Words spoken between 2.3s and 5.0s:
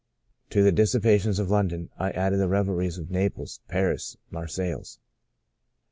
the revelries of Naples, Paris and Marseilles."